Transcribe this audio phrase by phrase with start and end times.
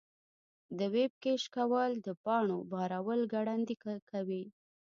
[0.77, 3.75] د ویب کیش کول د پاڼو بارول ګړندي
[4.11, 4.43] کوي.